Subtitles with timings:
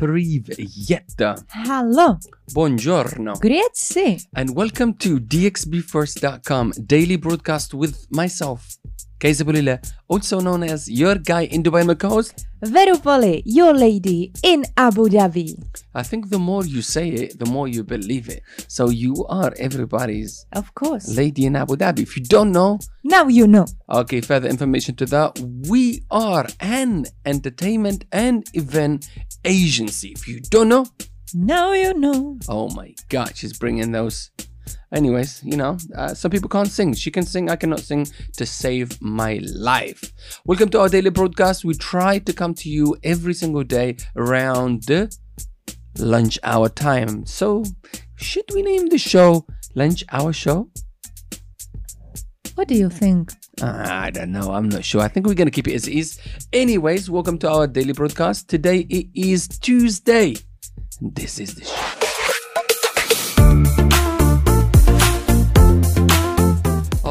[0.00, 1.14] Привет.
[1.52, 2.18] Hello.
[2.52, 3.34] Buongiorno.
[3.38, 4.18] Grazie.
[4.34, 8.76] And welcome to DXBFirst.com daily broadcast with myself,
[9.21, 12.47] Kaysa Bulila, also known as your guy in Dubai and co-host.
[12.63, 15.53] Verupoli, your lady in Abu Dhabi.
[15.93, 18.41] I think the more you say it, the more you believe it.
[18.67, 21.07] So you are everybody's Of course.
[21.15, 21.99] lady in Abu Dhabi.
[21.99, 23.65] If you don't know, Now you know.
[23.89, 25.39] Okay, further information to that.
[25.69, 29.07] We are an entertainment and event
[29.45, 30.13] agency.
[30.17, 30.85] If you don't know,
[31.35, 32.39] Now you know.
[32.49, 34.31] oh my god, she's bringing those.
[34.93, 36.93] Anyways, you know, uh, some people can't sing.
[36.93, 38.07] She can sing, I cannot sing
[38.37, 40.11] to save my life.
[40.45, 41.63] Welcome to our daily broadcast.
[41.63, 45.15] We try to come to you every single day around the
[45.97, 47.25] lunch hour time.
[47.25, 47.63] So,
[48.15, 50.69] should we name the show Lunch Hour Show?
[52.55, 53.31] What do you think?
[53.61, 54.51] Uh, I don't know.
[54.51, 55.01] I'm not sure.
[55.01, 56.19] I think we're going to keep it as is.
[56.51, 58.49] Anyways, welcome to our daily broadcast.
[58.49, 60.35] Today it is Tuesday.
[60.99, 61.90] This is the show.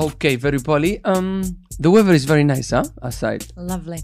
[0.00, 1.04] Okay, very poly.
[1.04, 1.42] Um,
[1.78, 2.84] the weather is very nice, huh?
[3.02, 3.44] Aside.
[3.54, 3.98] Lovely.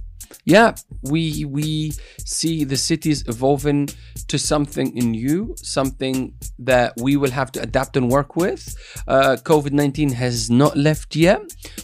[0.45, 3.89] Yeah, we we see the cities evolving
[4.29, 8.77] to something new, something that we will have to adapt and work with.
[9.09, 11.41] Uh, COVID nineteen has not left yet.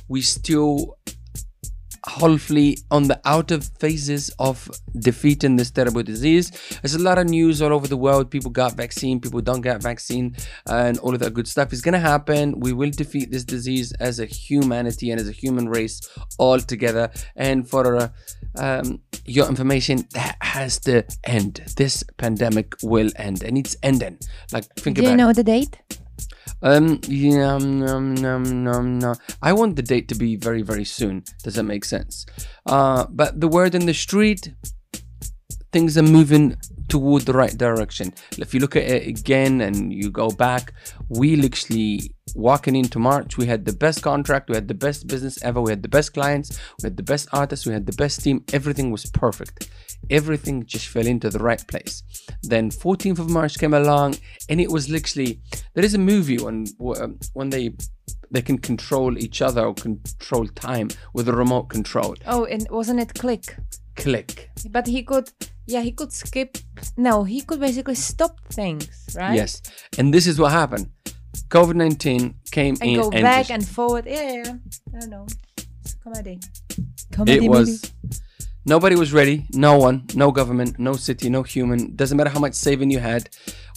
[0.09, 0.99] We still
[2.07, 6.51] hopefully on the outer phases of defeating this terrible disease.
[6.83, 8.31] There's a lot of news all over the world.
[8.31, 10.37] People got vaccine, people don't get vaccine,
[10.67, 12.61] and all of that good stuff is gonna happen.
[12.61, 16.01] We will defeat this disease as a humanity and as a human race
[16.39, 17.11] all together.
[17.37, 18.09] And for uh,
[18.59, 21.63] um, your information, that has to end.
[21.77, 24.19] This pandemic will end, and it's ending.
[24.53, 25.19] Like think Do about you it.
[25.19, 25.79] know the date?
[26.63, 29.15] Um, yeah, um, um, um, no.
[29.43, 31.25] I want the date to be very, very soon.
[31.43, 32.25] Does that make sense?
[32.67, 34.55] Uh, but the word in the street,
[35.73, 36.57] things are moving
[36.93, 38.13] toward the right direction.
[38.37, 40.75] If you look at it again and you go back,
[41.09, 45.43] we literally walking into March, we had the best contract, we had the best business
[45.43, 48.23] ever, we had the best clients, we had the best artists, we had the best
[48.23, 48.45] team.
[48.53, 49.71] Everything was perfect.
[50.11, 52.03] Everything just fell into the right place.
[52.43, 54.17] Then 14th of March came along,
[54.51, 55.41] and it was literally
[55.73, 56.67] there is a movie when
[57.33, 57.75] when they
[58.31, 62.17] they can control each other or control time with a remote control.
[62.27, 63.57] Oh, and wasn't it click?
[63.97, 64.51] Click.
[64.71, 65.31] But he could,
[65.67, 66.59] yeah, he could skip.
[66.97, 69.35] No, he could basically stop things, right?
[69.37, 69.61] Yes,
[69.99, 70.89] and this is what happened.
[71.49, 74.07] COVID 19 came And in go and back just- and forward.
[74.07, 74.55] Yeah, yeah.
[74.95, 75.27] I don't know.
[75.85, 76.41] It's comedy.
[77.13, 77.93] Comedy it was
[78.65, 82.55] nobody was ready no one no government no city no human doesn't matter how much
[82.55, 83.29] saving you had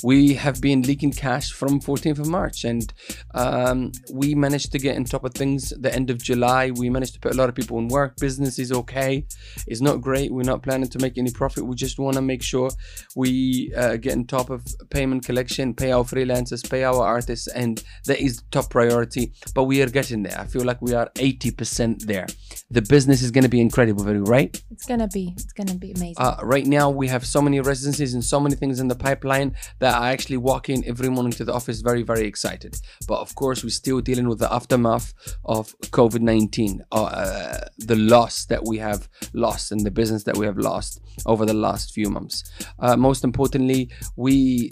[0.04, 2.94] we have been leaking cash from 14th of march and
[3.34, 6.72] um, we managed to get on top of things the end of july.
[6.72, 8.18] We managed to put a lot of people in work.
[8.18, 9.26] Business is okay.
[9.68, 10.32] It's not great.
[10.32, 11.66] We're not planning to make any profit.
[11.66, 12.70] We just want to make sure
[13.16, 17.84] we uh, get on top of payment collection pay our freelancers pay our artists and
[18.06, 19.34] that is the top priority.
[19.54, 20.40] But we are getting there.
[20.40, 22.28] I feel like we are 80% there.
[22.70, 24.62] The business is going to be incredible very right?
[24.72, 25.34] It's gonna be.
[25.36, 26.16] It's gonna be amazing.
[26.18, 29.56] uh, right now we have so many residencies and so many things in the pipeline
[29.80, 32.80] that I actually walk in every morning to the office very very excited.
[33.08, 35.14] But of course we're still dealing with the aftermath
[35.44, 40.46] of COVID-19 uh, uh, the loss that we have lost and the business that we
[40.46, 42.44] have lost over the last few months.
[42.80, 44.72] Uh, most importantly we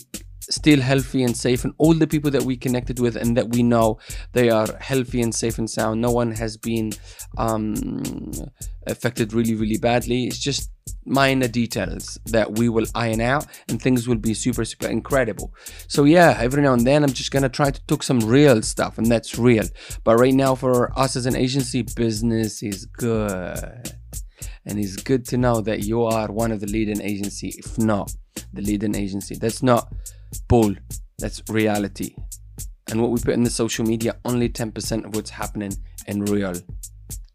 [0.50, 3.64] still healthy and safe and all the people that we connected with and that we
[3.64, 3.98] know
[4.34, 6.02] they are healthy and safe and sound.
[6.02, 6.92] No one has been
[7.38, 8.31] um,
[8.88, 10.26] affected really really badly.
[10.26, 10.72] It's just
[11.06, 15.53] minor details that we will iron out and things will be super super incredible.
[15.88, 18.98] So yeah every now and then i'm just gonna try to talk some real stuff
[18.98, 19.66] and that's real.
[20.03, 23.94] But right now for us as an agency business is good.
[24.66, 28.14] And it's good to know that you are one of the leading agency if not
[28.53, 29.36] the leading agency.
[29.36, 29.92] That's not
[30.48, 30.74] bull
[31.20, 32.16] that's reality
[32.90, 35.74] and what we put in the social media only 10% of what's happening
[36.08, 36.54] in real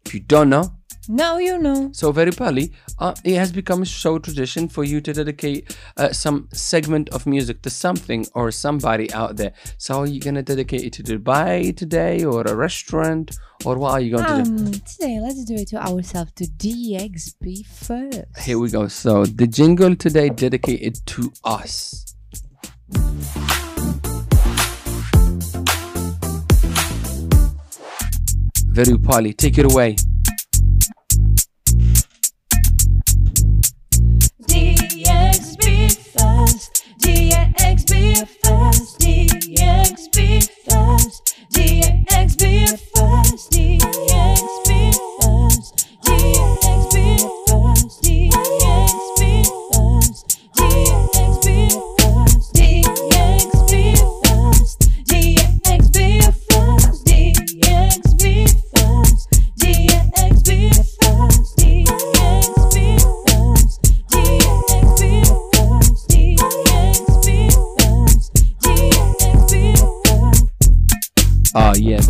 [0.05, 0.79] if you don't know
[1.11, 1.89] now you know.
[1.91, 6.11] so very probably, uh, it has become a show tradition for you to dedicate uh,
[6.11, 9.53] some segment of music to something or somebody out there.
[9.79, 13.35] So are you gonna dedicate it to Dubai today, or a restaurant,
[13.65, 14.65] or what are you going to do?
[14.65, 18.21] Um, today, let's do it to ourselves to DXB first.
[18.41, 18.87] Here we go.
[18.87, 22.05] So the jingle today dedicated to us.
[28.71, 29.95] Very Pali, take it away.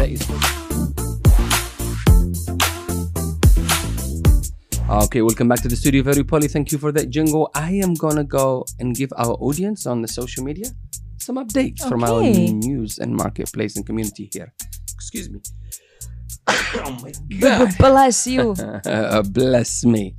[0.06, 0.22] Is.
[4.90, 6.48] Okay, welcome back to the studio, very Polly.
[6.48, 7.52] Thank you for that jingle.
[7.54, 10.68] I am gonna go and give our audience on the social media
[11.18, 14.54] some updates from our news and marketplace and community here.
[14.96, 15.42] Excuse me.
[16.48, 17.78] oh my god.
[17.78, 18.56] Bless you.
[18.86, 20.16] Uh, bless me.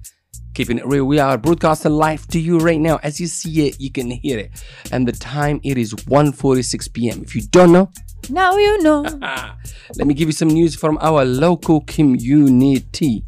[0.52, 2.98] Keeping it real, we are broadcasting live to you right now.
[3.04, 4.50] As you see it, you can hear it.
[4.90, 7.22] And the time it is 1:46 p.m.
[7.22, 7.90] If you don't know,
[8.30, 9.02] now you know.
[9.96, 13.24] let me give you some news from our local community.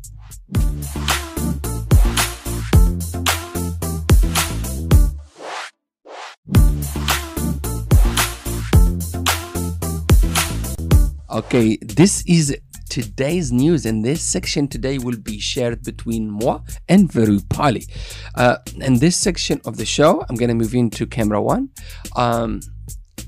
[11.31, 12.55] Okay, this is
[12.93, 16.61] today's news, and this section today will be shared between moi
[16.91, 17.87] and Verupali.
[18.35, 21.71] Uh, in this section of the show, I'm gonna move into camera one.
[22.17, 22.61] Um,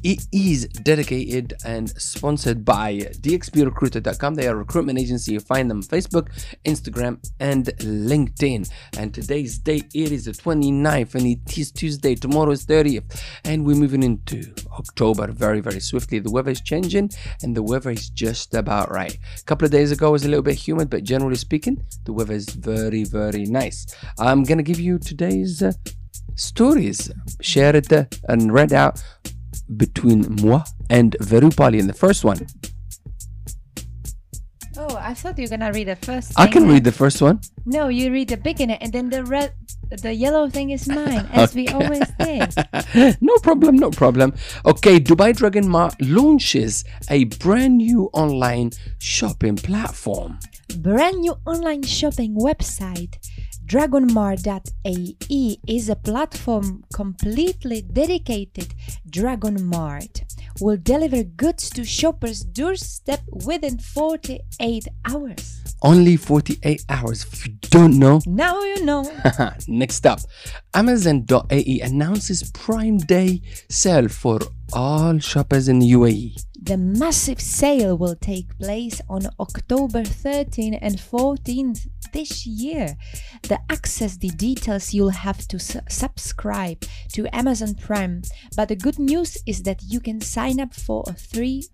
[0.05, 4.35] it is dedicated and sponsored by dxbrecruiter.com.
[4.35, 5.33] They are a recruitment agency.
[5.33, 6.29] You find them on Facebook,
[6.67, 8.71] Instagram, and LinkedIn.
[8.99, 12.15] And today's date it is the 29th, and it is Tuesday.
[12.15, 16.19] Tomorrow is 30th, and we're moving into October very, very swiftly.
[16.19, 17.11] The weather is changing,
[17.43, 19.17] and the weather is just about right.
[19.39, 22.35] A couple of days ago was a little bit humid, but generally speaking, the weather
[22.35, 23.87] is very, very nice.
[24.19, 25.63] I'm gonna give you today's.
[25.63, 25.73] Uh,
[26.37, 29.01] stories shared uh, and read out
[29.77, 32.47] between moi and Verupali in the first one.
[34.77, 36.33] Oh, I thought you were gonna read the first.
[36.37, 37.41] I can read the first one.
[37.65, 39.55] No, you read the beginning, and then the red,
[40.03, 42.53] the yellow thing is mine, as we always did.
[43.21, 44.35] no problem, no problem.
[44.67, 50.41] Okay, Dubai Dragon Mart launches a brand new online shopping platform.
[50.79, 53.17] Brand new online shopping website.
[53.67, 58.75] Dragonmart.ae is a platform completely dedicated.
[59.09, 60.23] Dragonmart
[60.61, 65.63] will deliver goods to shoppers' doorstep within 48 hours.
[65.83, 67.25] Only 48 hours.
[67.25, 69.11] If you don't know, Now you know.
[69.67, 70.21] Next up,
[70.75, 73.41] Amazon.ae announces Prime Day
[73.71, 74.41] sale for
[74.73, 76.37] all shoppers in UAE.
[76.65, 82.97] The massive sale will take place on October 13 and 14th this year.
[83.43, 86.83] To access the details, you'll have to su- subscribe
[87.13, 88.23] to Amazon Prime.
[88.57, 91.65] But the good news is that you can sign up for a three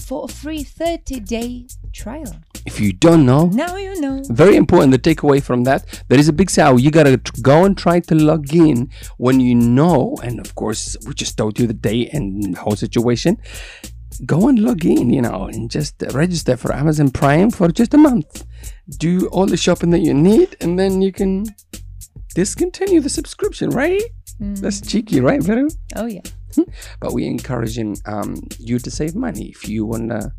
[0.00, 2.36] for a free 30-day trial.
[2.66, 4.22] If you don't know, Now you know.
[4.28, 7.76] very important the takeaway from that there is a big sale you gotta go and
[7.78, 11.72] try to log in when you know and of course we just told you the
[11.72, 13.38] date and whole situation
[14.24, 17.98] go and log in you know and just register for amazon prime for just a
[17.98, 18.44] month
[18.98, 21.44] do all the shopping that you need and then you can
[22.34, 24.02] discontinue the subscription right
[24.38, 25.68] that's cheeky right Veru?
[25.94, 26.20] Oh yeah.
[27.00, 30.32] but we're encouraging um, you to save money if you want to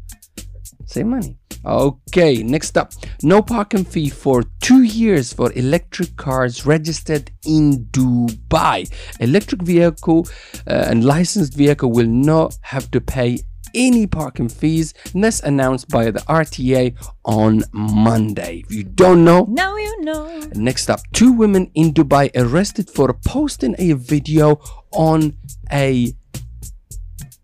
[0.86, 1.38] save money.
[1.66, 2.94] Okay, next up
[3.24, 8.90] no parking fee for two years for electric cars registered in Dubai.
[9.20, 10.28] Electric vehicle
[10.68, 13.40] uh, and licensed vehicle will not have to pay
[13.74, 16.96] any parking fees, and that's announced by the RTA
[17.26, 18.64] on Monday.
[18.66, 20.42] If you don't know, Now you know.
[20.56, 24.60] Next up, two women in Dubai arrested for posting a video
[24.92, 25.38] on
[25.72, 26.14] a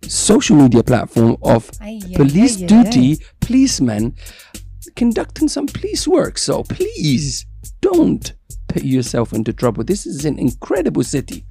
[0.03, 4.15] social media platform of Ay, ay, police ay, ay, duty policemen
[4.95, 6.37] conducting some police work.
[6.37, 7.45] So please
[7.81, 8.33] don't
[8.67, 9.83] put yourself into trouble.
[9.83, 11.45] This is an incredible city.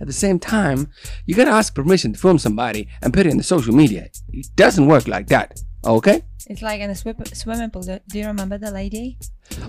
[0.00, 0.90] At the same time,
[1.26, 4.08] you gotta ask permission to film somebody and put it in the social media.
[4.32, 5.58] It doesn't work like that.
[5.84, 6.22] Okay?
[6.48, 7.82] It's like in a swim- swimming pool.
[7.82, 9.18] Do you remember the lady?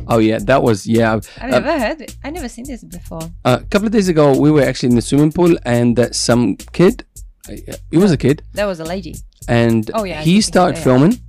[0.07, 1.13] Oh yeah, that was yeah.
[1.13, 2.13] I've uh, never heard.
[2.23, 3.21] I've never seen this before.
[3.45, 6.55] a couple of days ago, we were actually in the swimming pool, and uh, some
[6.73, 7.05] kid,
[7.49, 7.53] uh,
[7.91, 9.15] it was a kid, That was a lady.
[9.47, 11.19] and Oh, yeah, he started filming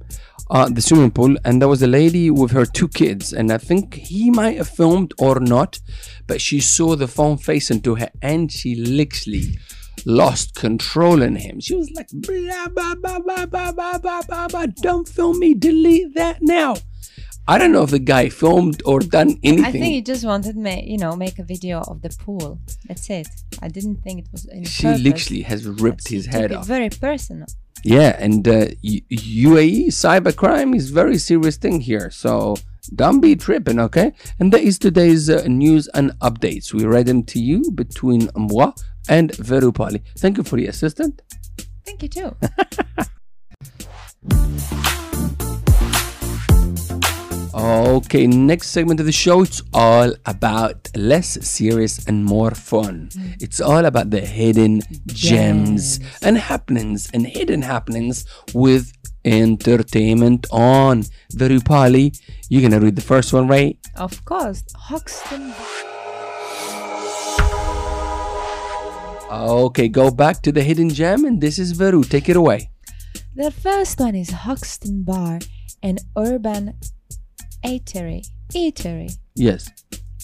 [0.51, 3.59] uh, the swimming pool, and there was a lady with her two kids, and I
[3.59, 5.79] think he might have filmed or not,
[6.27, 9.59] but she saw the phone facing to her, and she literally
[10.07, 11.61] lost control in him.
[11.61, 15.55] She was like, blah, blah, blah, blah, blah, blah, blah, blah, blah, don't film me,
[15.55, 16.77] delete that now.
[17.51, 19.65] I don't know if the guy filmed or done anything.
[19.65, 22.61] I think he just wanted me, you know, make a video of the pool.
[22.87, 23.27] That's it.
[23.63, 25.01] I didn't think it was any she purpose.
[25.03, 26.67] literally has ripped his head off.
[26.67, 27.47] Very personal.
[27.85, 32.11] Yeah, and uh, UAE cybercrime is very serious thing here.
[32.11, 32.57] So
[32.95, 34.13] don't be tripping, okay?
[34.39, 36.73] And that is today's uh, news and updates.
[36.73, 38.73] We read them to you between moi
[39.09, 40.03] and Verupali.
[40.19, 41.23] Thank you for the assistant.
[41.85, 42.37] Thank you too.
[47.69, 49.43] Okay, next segment of the show.
[49.43, 53.11] It's all about less serious and more fun.
[53.13, 53.43] Mm.
[53.43, 58.91] It's all about the hidden gems and happenings and hidden happenings with
[59.23, 61.05] entertainment on.
[61.33, 62.15] Very Polly,
[62.49, 63.77] you're gonna read the first one, right?
[63.97, 65.53] Of course, Hoxton.
[69.31, 72.03] Okay, go back to the hidden gem, and this is Veru.
[72.03, 72.71] Take it away.
[73.37, 75.41] The first one is Hoxton Bar,
[75.83, 76.73] an urban
[77.65, 78.27] eatery.
[78.53, 79.17] Eatery.
[79.35, 79.71] Yes.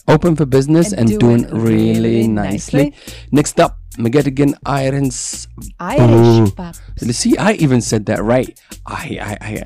[0.07, 2.91] Open for business and, And doing, doing really, really nicely.
[2.91, 3.15] nicely.
[3.33, 5.49] Next up, McGettigan Irons.
[5.81, 6.51] Irish Ooh.
[6.51, 6.75] pub.
[6.99, 8.59] See, I even said that right.
[8.87, 9.65] I, I, I, uh,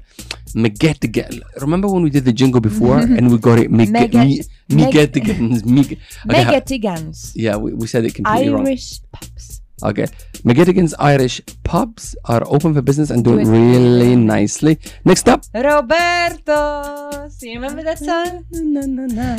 [0.55, 1.41] McGettigan.
[1.61, 3.71] Remember when we did the jingle before and we got it?
[3.71, 4.47] McGettigans.
[4.69, 4.97] Meg-
[6.31, 7.33] okay, ha- Megatigans.
[7.35, 8.67] yeah, we, we said it completely wrong.
[8.67, 9.61] Irish pubs.
[9.83, 10.07] Okay.
[10.45, 14.79] McGettigan's Irish pubs are open for business and doing really nicely.
[15.05, 15.45] Next up.
[15.55, 17.29] Roberto.
[17.43, 18.45] You remember that song?
[18.51, 19.37] No, no, no.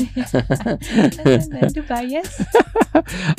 [1.75, 2.41] Dubai, yes.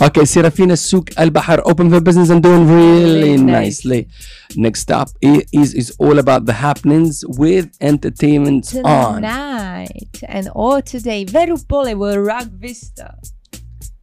[0.02, 3.84] okay, Serafina Souk Al Bahar, open for business and doing really Really nice.
[3.84, 4.08] nicely.
[4.56, 9.16] Next up is is all about the happenings with entertainment on.
[9.22, 13.14] Tonight and all today, Verupole will rock Vista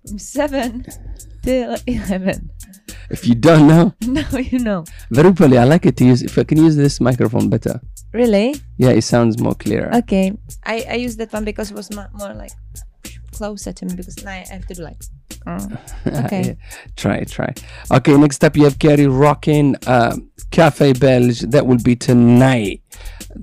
[0.07, 0.85] from 7
[1.43, 2.49] till 11.
[3.09, 4.83] If you don't know, Now you know.
[5.11, 6.21] Verupoli, I like it to use.
[6.23, 7.79] If I can use this microphone better,
[8.13, 8.55] Really?
[8.77, 9.89] yeah, it sounds more clear.
[9.93, 10.33] Okay.
[10.65, 12.51] I, I used that one because it was mo- more like
[13.31, 14.97] closer to me because now I have to do like.
[15.45, 15.67] uh,
[16.25, 16.41] okay.
[16.47, 16.53] Yeah,
[16.95, 17.53] Try, try.
[17.91, 21.41] Okay, next up you have Kerry rocking um, Cafe Belge.
[21.41, 22.81] That will be tonight.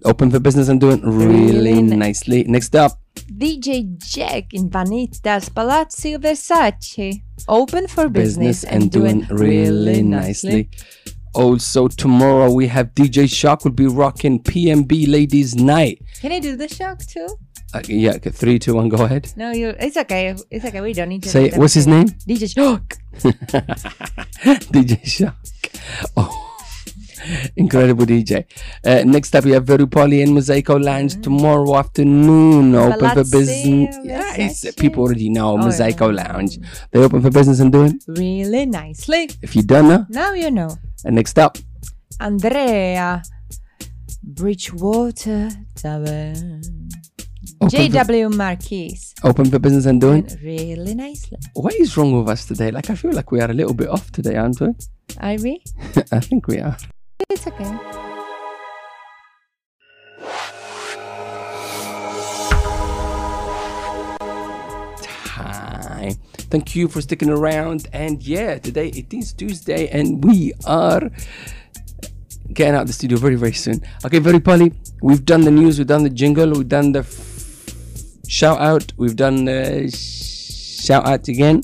[0.05, 2.45] Open for business and doing really, Really ni- nicely.
[2.45, 7.23] Next up, DJ Jack in Vanitas Palazzo Versace.
[7.49, 10.69] Open for business, and doing really nicely.
[11.35, 16.01] Also, tomorrow we have DJ Shock will be rocking PMB Ladies Night.
[16.21, 17.27] Can I do the shock too?
[17.75, 19.33] Uh, yeah, okay, three, two, one, go ahead.
[19.37, 19.75] No, you.
[19.81, 20.37] It's okay.
[20.51, 20.81] It's okay.
[20.81, 21.29] We don't need to.
[21.29, 22.07] Say, what's his name?
[22.07, 22.99] DJ Shock.
[24.71, 25.37] DJ Shock.
[26.17, 26.54] Oh.
[27.57, 28.45] Incredible DJ.
[28.85, 31.23] Uh, next up, we have Verupoli and Mosaico Lounge mm-hmm.
[31.23, 32.75] tomorrow afternoon.
[32.75, 33.97] Open for business.
[34.05, 36.23] Yeah, it's, uh, people already know Oh, Mosaico yeah.
[36.33, 36.59] Lounge.
[36.91, 37.99] They open for business and doing.
[38.09, 39.31] Really nicely.
[39.43, 40.71] If you don't know, Now you know.
[41.05, 41.59] and next up,
[42.21, 43.23] Andrea.
[44.27, 46.63] Bridgewater Tavern.
[47.61, 48.97] open for, JW Marquis.
[49.23, 50.27] open for business and doing.
[50.43, 51.39] Really nicely.
[51.53, 52.71] What is wrong with us today?
[52.71, 54.69] Like, I feel like we are a little bit off today, aren't we?
[55.21, 55.63] Ivy?
[56.13, 56.77] I think we are.
[57.31, 57.79] It's okay.
[65.25, 66.15] time.
[66.51, 67.89] Thank you for sticking around.
[67.93, 71.11] And yeah, today it is Tuesday, and we are
[72.53, 73.81] getting out of the studio very, very soon.
[74.05, 74.73] Okay, very Polly.
[75.03, 79.17] We've done the news, we've done the jingle, we've done the f- shout out, we've
[79.17, 81.63] done the sh- shout out again.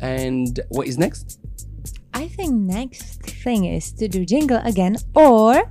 [0.00, 1.40] And what is next?
[2.12, 3.13] I think next
[3.44, 5.68] thing is to do jingle again or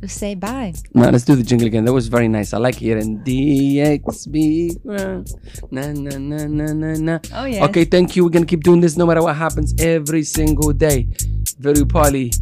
[0.00, 0.72] to say bye.
[0.92, 1.84] No, let's do the jingle again.
[1.84, 2.52] That was very nice.
[2.52, 4.84] I like hearing DXB.
[4.84, 7.18] Na na na na na na.
[7.32, 7.64] Oh, yes.
[7.68, 8.24] Okay, thank you.
[8.24, 11.08] We're gonna keep doing this no matter what happens every single day.
[11.58, 12.32] Very Polly.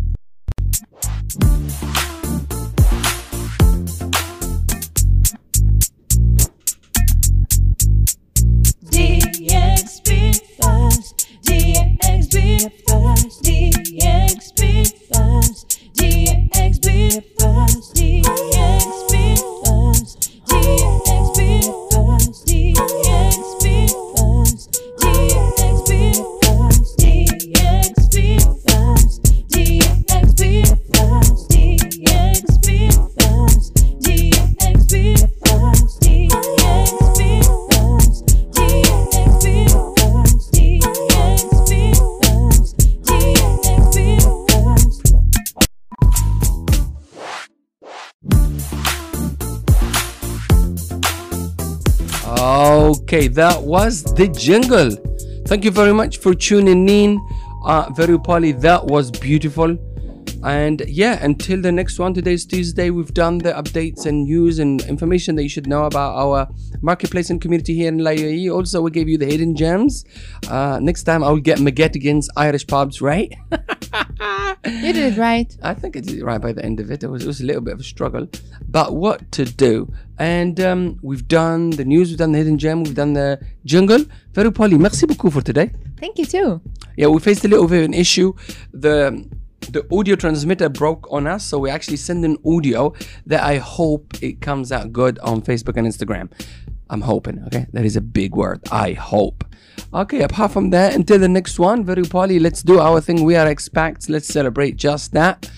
[53.12, 54.88] Okay, that was the jingle.
[55.44, 57.20] Thank you very much for tuning in.
[57.62, 59.76] Uh, very Polly, that was beautiful.
[60.44, 64.82] And yeah, until the next one, today's Tuesday, we've done the updates and news and
[64.82, 66.48] information that you should know about our
[66.80, 68.52] marketplace and community here in La UAE.
[68.52, 70.04] Also, we gave you the hidden gems.
[70.48, 73.32] Uh, next time, I'll get McGettigan's Irish pubs right.
[74.64, 75.56] You did it right.
[75.62, 77.02] I think I did it right by the end of it.
[77.02, 78.28] It was, it was a little bit of a struggle,
[78.68, 79.92] but what to do?
[80.18, 84.04] And um, we've done the news, we've done the hidden gem, we've done the jungle.
[84.32, 85.72] Very Polly, merci beaucoup for today.
[85.98, 86.60] Thank you too.
[86.96, 88.34] Yeah, we faced a little bit of an issue.
[88.72, 89.28] The
[89.71, 92.93] the audio transmitter broke on us, so we actually send an audio
[93.25, 96.31] that I hope it comes out good on Facebook and Instagram.
[96.89, 97.67] I'm hoping, okay?
[97.73, 98.61] That is a big word.
[98.71, 99.43] I hope.
[99.93, 103.23] Okay, apart from that, until the next one, very poly, let's do our thing.
[103.23, 104.09] We are expats.
[104.09, 105.49] Let's celebrate just that.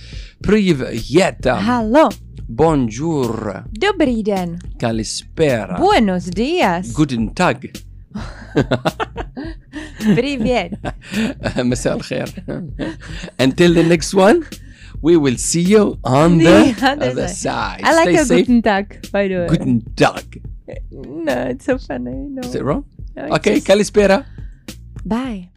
[0.41, 1.45] Привет.
[1.45, 2.09] Hello.
[2.47, 3.63] Bonjour.
[3.71, 4.59] Dobrý den.
[4.79, 5.77] Kalispera.
[5.77, 6.93] Buenos dias.
[6.93, 7.71] Guten Tag.
[10.15, 10.73] Привет.
[11.57, 12.27] مساء الخير.
[13.39, 14.43] Until the next one,
[15.01, 17.81] we will see you on the, The other other side.
[17.81, 17.81] side.
[17.83, 18.47] I like Stay a safe.
[18.47, 19.47] guten Tag, by the way.
[19.47, 20.41] Guten Tag.
[20.91, 22.11] No, it's so funny.
[22.35, 22.41] No.
[22.47, 22.83] Is it wrong?
[23.15, 24.25] No, it's Okay, just- Kalispera.
[25.05, 25.49] Bye.